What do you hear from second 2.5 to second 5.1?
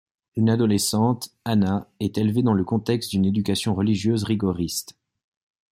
le contexte d'une éducation religieuse rigoriste.